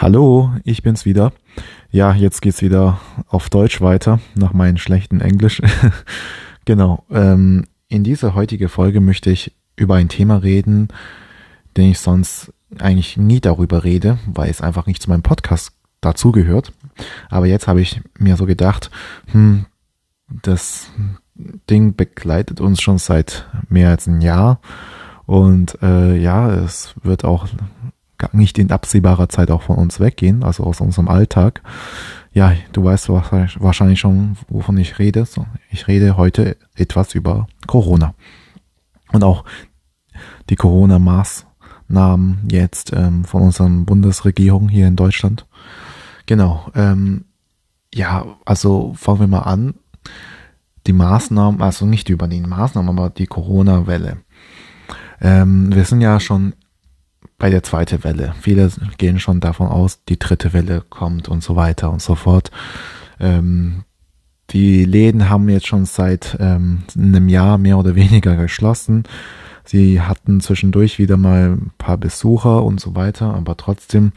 [0.00, 1.30] Hallo, ich bin's wieder.
[1.90, 5.60] Ja, jetzt geht's wieder auf Deutsch weiter, nach meinem schlechten Englisch.
[6.64, 7.04] genau.
[7.10, 10.88] Ähm, in dieser heutigen Folge möchte ich über ein Thema reden,
[11.76, 16.72] den ich sonst eigentlich nie darüber rede, weil es einfach nicht zu meinem Podcast dazugehört.
[17.28, 18.90] Aber jetzt habe ich mir so gedacht,
[19.32, 19.66] hm,
[20.28, 20.90] das
[21.68, 24.62] Ding begleitet uns schon seit mehr als ein Jahr.
[25.26, 27.48] Und äh, ja, es wird auch
[28.32, 31.62] nicht in absehbarer Zeit auch von uns weggehen, also aus unserem Alltag.
[32.32, 35.24] Ja, du weißt wahrscheinlich schon, wovon ich rede.
[35.70, 38.14] Ich rede heute etwas über Corona.
[39.12, 39.44] Und auch
[40.48, 45.46] die Corona-Maßnahmen jetzt ähm, von unserer Bundesregierung hier in Deutschland.
[46.26, 46.70] Genau.
[46.74, 47.24] Ähm,
[47.92, 49.74] ja, also fangen wir mal an.
[50.86, 54.18] Die Maßnahmen, also nicht über die Maßnahmen, aber die Corona-Welle.
[55.20, 56.54] Ähm, wir sind ja schon
[57.40, 58.34] bei der zweiten Welle.
[58.40, 62.52] Viele gehen schon davon aus, die dritte Welle kommt und so weiter und so fort.
[63.18, 63.82] Ähm,
[64.50, 69.04] die Läden haben jetzt schon seit ähm, einem Jahr mehr oder weniger geschlossen.
[69.64, 74.12] Sie hatten zwischendurch wieder mal ein paar Besucher und so weiter, aber trotzdem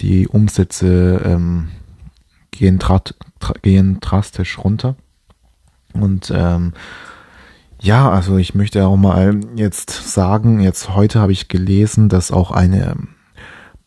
[0.00, 1.68] die Umsätze ähm,
[2.50, 2.80] gehen,
[3.62, 4.96] gehen drastisch runter.
[5.92, 6.72] Und ähm,
[7.80, 12.50] ja, also ich möchte auch mal jetzt sagen, jetzt heute habe ich gelesen, dass auch
[12.50, 12.96] eine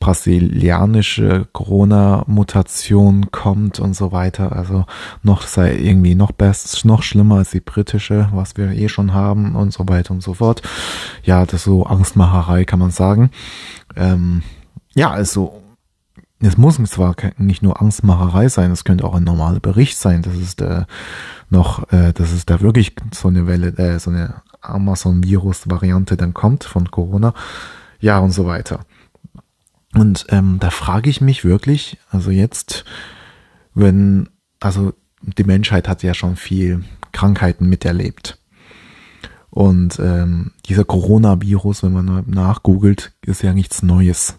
[0.00, 4.54] brasilianische Corona-Mutation kommt und so weiter.
[4.54, 4.84] Also
[5.22, 9.56] noch sei irgendwie noch best, noch schlimmer als die britische, was wir eh schon haben
[9.56, 10.62] und so weiter und so fort.
[11.24, 13.30] Ja, das ist so Angstmacherei, kann man sagen.
[13.96, 14.42] Ähm,
[14.94, 15.62] ja, also
[16.40, 20.22] es muss zwar nicht nur Angstmacherei sein, es könnte auch ein normaler Bericht sein.
[20.22, 20.84] Das ist äh,
[21.50, 26.64] noch, äh, dass es da wirklich so eine Welle, äh, so eine Amazon-Virus-Variante dann kommt
[26.64, 27.34] von Corona.
[28.00, 28.80] Ja, und so weiter.
[29.94, 32.84] Und ähm, da frage ich mich wirklich, also jetzt,
[33.74, 34.28] wenn,
[34.60, 38.38] also die Menschheit hat ja schon viel Krankheiten miterlebt.
[39.50, 44.38] Und ähm, dieser Coronavirus, wenn man nachgoogelt, ist ja nichts Neues,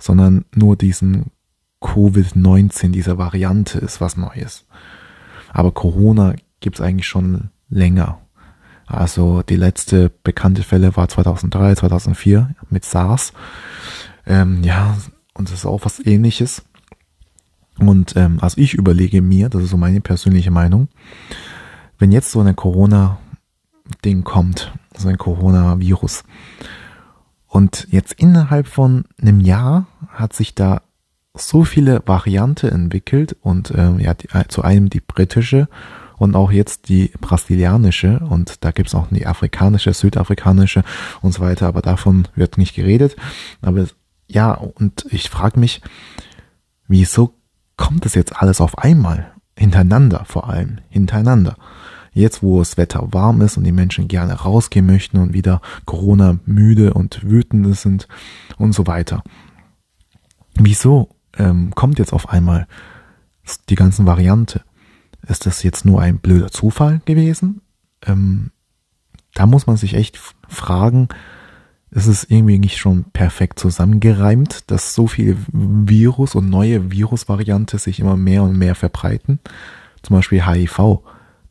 [0.00, 1.26] sondern nur diesen
[1.80, 4.66] Covid-19, dieser Variante ist was Neues.
[5.52, 8.18] Aber Corona gibt's eigentlich schon länger.
[8.86, 13.32] Also die letzte bekannte Fälle war 2003, 2004 mit SARS.
[14.26, 14.96] Ähm, ja,
[15.34, 16.62] und das ist auch was ähnliches.
[17.78, 20.88] Und ähm, also ich überlege mir, das ist so meine persönliche Meinung,
[21.98, 26.24] wenn jetzt so eine Corona-Ding kommt, so ein Corona-Virus,
[27.50, 30.82] und jetzt innerhalb von einem Jahr hat sich da
[31.34, 35.68] so viele Variante entwickelt und ähm, ja, die, äh, zu einem die britische
[36.16, 40.84] und auch jetzt die brasilianische und da gibt's auch die afrikanische, südafrikanische
[41.22, 43.16] und so weiter, aber davon wird nicht geredet.
[43.62, 43.86] Aber
[44.28, 45.82] ja, und ich frage mich,
[46.86, 47.34] wieso
[47.76, 49.32] kommt das jetzt alles auf einmal?
[49.58, 51.56] Hintereinander vor allem, hintereinander.
[52.12, 56.38] Jetzt, wo das Wetter warm ist und die Menschen gerne rausgehen möchten und wieder Corona
[56.44, 58.08] müde und wütend sind
[58.58, 59.22] und so weiter.
[60.54, 62.66] Wieso ähm, kommt jetzt auf einmal
[63.68, 64.62] die ganzen Variante?
[65.26, 67.60] Ist das jetzt nur ein blöder Zufall gewesen?
[68.04, 68.50] Ähm,
[69.34, 71.08] da muss man sich echt fragen,
[71.90, 77.98] ist es irgendwie nicht schon perfekt zusammengereimt, dass so viele Virus und neue Virusvariante sich
[77.98, 79.40] immer mehr und mehr verbreiten?
[80.02, 81.00] Zum Beispiel HIV.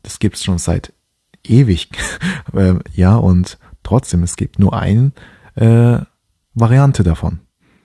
[0.02, 0.92] Das gibt's schon seit
[1.44, 1.90] ewig.
[2.52, 5.12] Ähm, ja, und trotzdem, es gibt nur eine
[5.54, 5.98] äh,
[6.54, 7.38] Variante davon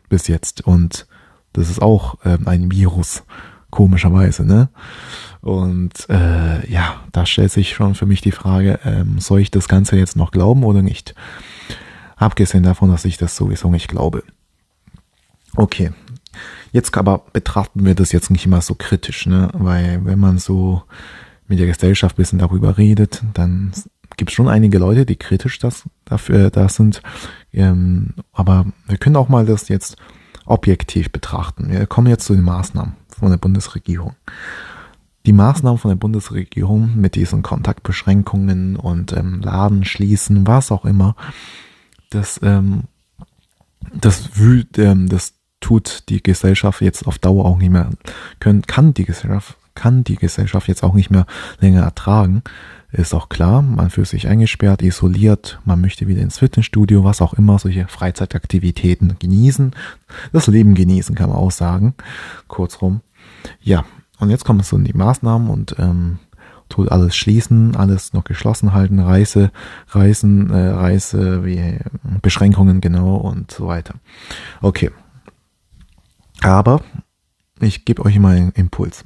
[0.10, 0.66] bis jetzt.
[0.66, 1.06] Und
[1.54, 3.24] das ist auch ähm, ein Virus,
[3.70, 4.70] komischerweise, ne?
[5.42, 9.68] Und äh, ja, da stellt sich schon für mich die Frage, ähm, soll ich das
[9.68, 11.14] Ganze jetzt noch glauben oder nicht?
[12.16, 14.24] Abgesehen davon, dass ich das sowieso nicht glaube.
[15.56, 15.92] Okay.
[16.72, 19.50] Jetzt aber betrachten wir das jetzt nicht immer so kritisch, ne?
[19.54, 20.84] Weil wenn man so
[21.48, 23.72] mit der Gesellschaft bisschen darüber redet, dann
[24.18, 27.02] gibt es schon einige Leute, die kritisch das dafür da sind.
[27.54, 29.98] Ähm, aber wir können auch mal das jetzt
[30.46, 31.70] objektiv betrachten.
[31.70, 34.16] Wir kommen jetzt zu den Maßnahmen von der Bundesregierung.
[35.26, 41.16] Die Maßnahmen von der Bundesregierung mit diesen Kontaktbeschränkungen und ähm, Laden schließen, was auch immer,
[42.12, 42.84] das, ähm,
[43.92, 47.90] das wühlt, ähm, das tut die Gesellschaft jetzt auf Dauer auch nicht mehr,
[48.40, 51.26] können, kann die Gesellschaft, kann die Gesellschaft jetzt auch nicht mehr
[51.60, 52.42] länger ertragen.
[52.92, 57.34] Ist auch klar, man fühlt sich eingesperrt, isoliert, man möchte wieder ins Fitnessstudio, was auch
[57.34, 59.72] immer, solche Freizeitaktivitäten genießen.
[60.32, 61.94] Das Leben genießen, kann man auch sagen.
[62.48, 63.02] Kurzrum.
[63.62, 63.84] Ja,
[64.20, 66.20] und jetzt kommen so die Maßnahmen und ähm,
[66.70, 69.52] tut alles schließen, alles noch geschlossen halten, Reise,
[69.90, 71.78] Reisen, äh, Reise, wie
[72.22, 73.96] Beschränkungen genau und so weiter.
[74.62, 74.92] Okay.
[76.42, 76.82] Aber
[77.60, 79.06] ich gebe euch mal einen Impuls.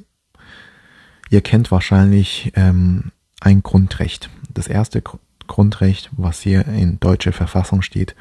[1.30, 4.28] Ihr kennt wahrscheinlich ähm, ein Grundrecht.
[4.52, 5.02] Das erste
[5.46, 8.16] Grundrecht, was hier in deutscher Verfassung steht,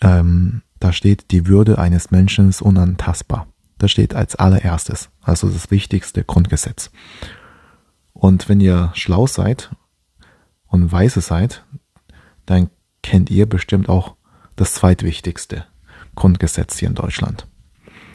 [0.00, 3.46] ähm, da steht, die Würde eines Menschen ist unantastbar.
[3.78, 6.90] Das steht als allererstes, also das wichtigste Grundgesetz.
[8.14, 9.70] Und wenn ihr schlau seid
[10.66, 11.64] und weise seid,
[12.46, 12.70] dann
[13.02, 14.16] kennt ihr bestimmt auch
[14.56, 15.66] das zweitwichtigste
[16.14, 17.46] Grundgesetz hier in Deutschland.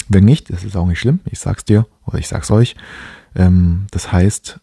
[0.10, 2.76] Wenn nicht, das ist auch nicht schlimm, ich sag's dir oder ich sag's euch.
[3.36, 4.60] Ähm, das heißt,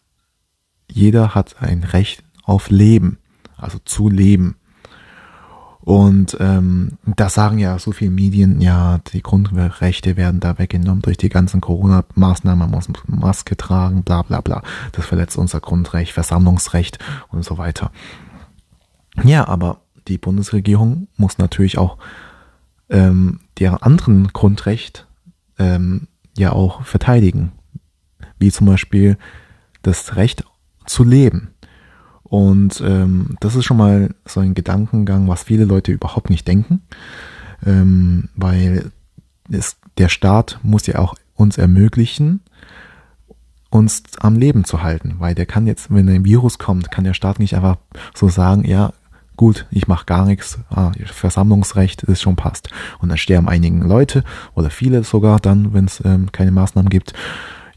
[0.89, 3.17] jeder hat ein Recht auf Leben,
[3.57, 4.55] also zu leben.
[5.81, 11.17] Und ähm, da sagen ja so viele Medien, ja, die Grundrechte werden da weggenommen durch
[11.17, 14.63] die ganzen Corona-Maßnahmen, man muss Maske tragen, bla bla bla.
[14.93, 16.97] Das verletzt unser Grundrecht, Versammlungsrecht
[17.29, 17.91] und so weiter.
[19.23, 21.97] Ja, aber die Bundesregierung muss natürlich auch
[22.89, 25.05] ähm, deren anderen Grundrecht
[25.59, 26.07] ähm,
[26.37, 27.51] ja auch verteidigen,
[28.39, 29.17] wie zum Beispiel
[29.81, 30.43] das Recht
[30.85, 31.51] zu leben.
[32.23, 36.81] Und ähm, das ist schon mal so ein Gedankengang, was viele Leute überhaupt nicht denken,
[37.65, 38.91] ähm, weil
[39.51, 42.41] es, der Staat muss ja auch uns ermöglichen,
[43.69, 47.13] uns am Leben zu halten, weil der kann jetzt, wenn ein Virus kommt, kann der
[47.13, 47.77] Staat nicht einfach
[48.15, 48.93] so sagen, ja,
[49.35, 52.69] gut, ich mache gar nichts, ah, Versammlungsrecht ist schon passt.
[52.99, 54.23] Und dann sterben einige Leute
[54.53, 57.13] oder viele sogar dann, wenn es ähm, keine Maßnahmen gibt.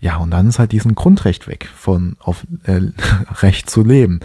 [0.01, 2.81] Ja, und dann ist halt diesen Grundrecht weg von auf äh,
[3.43, 4.21] Recht zu leben.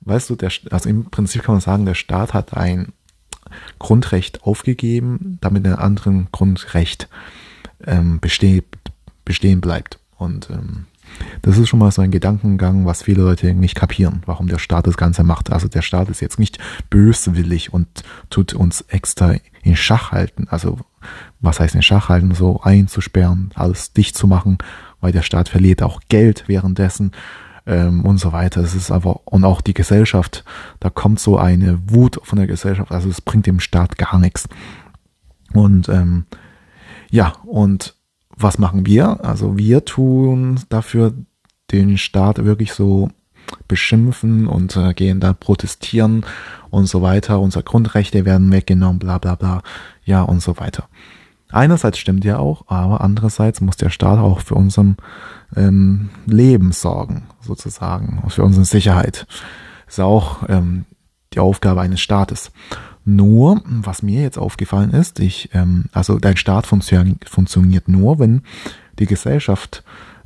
[0.00, 2.92] Weißt du, der, also im Prinzip kann man sagen, der Staat hat ein
[3.78, 7.08] Grundrecht aufgegeben, damit ein anderen Grundrecht
[7.86, 8.64] ähm, besteht,
[9.24, 9.98] bestehen bleibt.
[10.16, 10.86] Und ähm,
[11.42, 14.86] das ist schon mal so ein Gedankengang, was viele Leute nicht kapieren, warum der Staat
[14.86, 15.52] das Ganze macht.
[15.52, 16.58] Also der Staat ist jetzt nicht
[16.90, 17.86] böswillig und
[18.30, 20.46] tut uns extra in Schach halten.
[20.48, 20.78] Also
[21.40, 22.34] was heißt in Schach halten?
[22.34, 24.58] So einzusperren, alles dicht zu machen,
[25.00, 27.12] weil der Staat verliert auch Geld währenddessen
[27.66, 28.60] ähm, und so weiter.
[28.60, 30.44] Es ist aber, und auch die Gesellschaft,
[30.80, 34.48] da kommt so eine Wut von der Gesellschaft, also es bringt dem Staat gar nichts.
[35.52, 36.26] Und ähm,
[37.10, 37.94] ja, und
[38.36, 39.24] was machen wir?
[39.24, 41.14] Also wir tun dafür
[41.70, 43.10] den Staat wirklich so
[43.68, 46.24] beschimpfen und äh, gehen da protestieren
[46.70, 47.40] und so weiter.
[47.40, 49.62] Unsere Grundrechte werden weggenommen, bla bla bla,
[50.04, 50.88] ja und so weiter.
[51.50, 54.96] Einerseits stimmt ja auch, aber andererseits muss der Staat auch für unserem
[55.54, 59.26] ähm, Leben sorgen, sozusagen, für unsere Sicherheit.
[59.86, 60.86] Ist auch ähm,
[61.34, 62.52] die Aufgabe eines Staates.
[63.04, 68.42] Nur, was mir jetzt aufgefallen ist, ich, ähm, also dein Staat funktio funktioniert nur, wenn
[68.98, 69.82] die Gesellschaft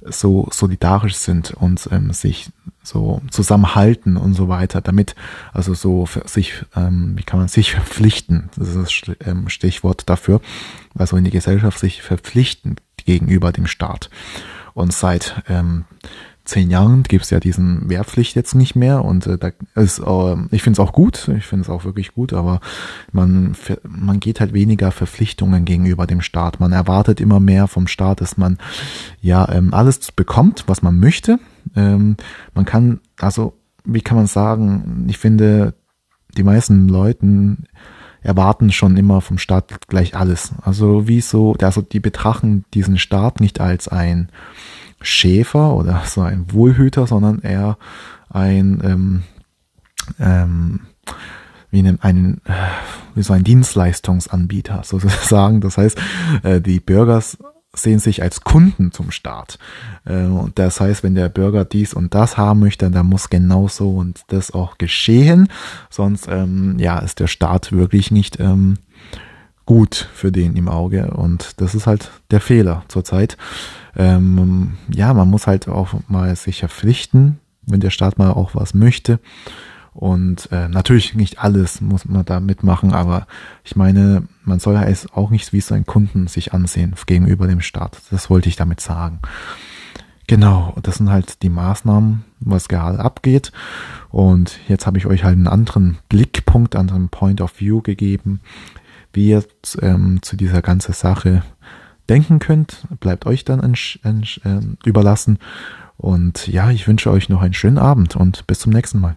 [0.09, 2.51] so solidarisch sind und ähm, sich
[2.83, 5.15] so zusammenhalten und so weiter, damit
[5.53, 10.41] also so sich, ähm, wie kann man sich verpflichten, das ist das ähm, Stichwort dafür,
[10.97, 14.11] also wenn die Gesellschaft sich verpflichten gegenüber dem Staat.
[14.75, 15.87] Und seit ähm,
[16.47, 20.37] zehn Jahren gibt es ja diesen Wehrpflicht jetzt nicht mehr und äh, da ist, äh,
[20.51, 22.61] ich finde es auch gut, ich finde es auch wirklich gut, aber
[23.13, 26.61] man, man geht halt weniger Verpflichtungen gegenüber dem Staat.
[26.61, 28.59] Man erwartet immer mehr vom Staat, dass man
[29.21, 31.39] ja ähm, alles bekommt, was man möchte.
[31.75, 32.17] Ähm,
[32.55, 33.55] man kann, also
[33.85, 35.75] wie kann man sagen, ich finde,
[36.37, 37.65] die meisten Leuten
[38.23, 40.53] erwarten schon immer vom Staat gleich alles.
[40.63, 44.31] Also wie so, also die betrachten diesen Staat nicht als ein
[45.01, 47.79] Schäfer oder so ein Wohlhüter, sondern eher
[48.29, 49.23] ein ähm,
[50.19, 50.81] ähm,
[51.71, 52.53] wie nennt einen äh,
[53.15, 55.61] wie so ein Dienstleistungsanbieter sozusagen.
[55.61, 55.99] Das heißt,
[56.43, 57.23] äh, die Bürger
[57.75, 59.59] sehen sich als Kunden zum Staat.
[60.05, 63.91] Äh, und das heißt, wenn der Bürger dies und das haben möchte, dann muss genauso
[63.91, 65.49] und das auch geschehen.
[65.91, 68.79] Sonst ähm, ja ist der Staat wirklich nicht ähm,
[69.67, 71.11] gut für den im Auge.
[71.11, 73.37] Und das ist halt der Fehler zurzeit
[73.97, 78.75] ähm, ja, man muss halt auch mal sich verpflichten, wenn der Staat mal auch was
[78.75, 79.19] möchte.
[79.95, 83.27] Und äh, natürlich nicht alles muss man da mitmachen, aber
[83.65, 87.63] ich meine, man soll es auch nicht wie so ein Kunden sich ansehen gegenüber dem
[87.63, 88.03] Staat.
[88.11, 89.21] Das wollte ich damit sagen.
[90.27, 93.53] Genau, das sind halt die Maßnahmen, was gerade abgeht.
[94.11, 98.41] Und jetzt habe ich euch halt einen anderen Blickpunkt, anderen Point of View gegeben,
[99.13, 99.45] wie ihr
[99.81, 101.43] ähm, zu dieser ganzen Sache
[102.09, 105.39] denken könnt, bleibt euch dann äh, überlassen.
[105.97, 109.17] Und ja, ich wünsche euch noch einen schönen Abend und bis zum nächsten Mal.